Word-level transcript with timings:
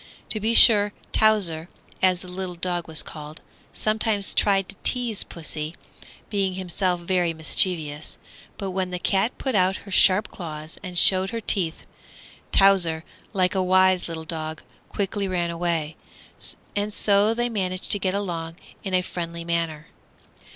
To 0.29 0.39
be 0.39 0.55
sure 0.55 0.93
Towser, 1.11 1.69
as 2.01 2.23
the 2.23 2.27
little 2.27 2.55
dog 2.55 2.87
was 2.87 3.03
called, 3.03 3.39
sometimes 3.71 4.33
tried 4.33 4.67
to 4.69 4.75
tease 4.81 5.23
pussy, 5.23 5.75
being 6.31 6.55
himself 6.55 7.01
very 7.01 7.35
mischievous; 7.35 8.17
but 8.57 8.71
when 8.71 8.89
the 8.89 8.97
cat 8.97 9.37
put 9.37 9.53
out 9.53 9.75
her 9.85 9.91
sharp 9.91 10.29
claws 10.29 10.79
and 10.81 10.97
showed 10.97 11.29
her 11.29 11.39
teeth, 11.39 11.83
Towser, 12.51 13.03
like 13.31 13.53
a 13.53 13.61
wise 13.61 14.07
little 14.07 14.25
dog, 14.25 14.63
quickly 14.89 15.27
ran 15.27 15.51
away, 15.51 15.95
and 16.75 16.91
so 16.91 17.35
they 17.35 17.47
managed 17.47 17.91
to 17.91 17.99
get 17.99 18.15
along 18.15 18.55
in 18.83 18.95
a 18.95 19.03
friendly 19.03 19.45
manner. 19.45 19.85